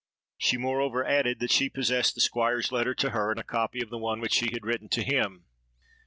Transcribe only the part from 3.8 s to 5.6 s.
of the one which she had written to him.